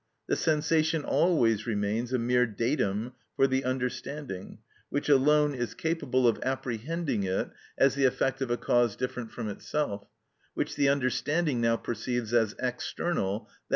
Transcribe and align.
The 0.27 0.35
sensation 0.35 1.03
always 1.03 1.67
remains 1.67 2.11
a 2.11 2.17
mere 2.17 2.47
datum 2.47 3.13
for 3.35 3.45
the 3.45 3.63
understanding, 3.63 4.57
which 4.89 5.09
alone 5.09 5.53
is 5.53 5.75
capable 5.75 6.27
of 6.27 6.39
apprehending 6.41 7.21
it 7.21 7.51
as 7.77 7.93
the 7.93 8.05
effect 8.05 8.41
of 8.41 8.49
a 8.49 8.57
cause 8.57 8.95
different 8.95 9.31
from 9.31 9.47
itself, 9.47 10.07
which 10.55 10.75
the 10.75 10.89
understanding 10.89 11.61
now 11.61 11.75
perceives 11.77 12.33
as 12.33 12.55
external, 12.57 13.41
_i. 13.47 13.51